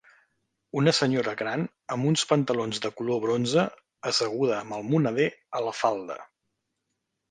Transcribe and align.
Una 0.79 0.93
senyora 0.99 1.33
gran 1.41 1.65
amb 1.97 2.09
uns 2.13 2.25
pantalons 2.33 2.83
de 2.87 2.93
color 3.03 3.23
bronze 3.29 3.69
asseguda 4.13 4.59
amb 4.65 4.81
el 4.81 4.91
moneder 4.93 5.33
a 5.63 5.67
la 5.71 5.81
falda 5.85 6.23